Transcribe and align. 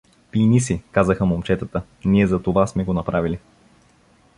—Пийни 0.31 0.59
си— 0.61 0.81
казаха 0.91 1.25
момчетата.— 1.25 1.83
Ние 2.05 2.27
за 2.27 2.41
това 2.43 2.67
сме 2.67 2.83
го 2.83 2.93
направили. 2.93 3.39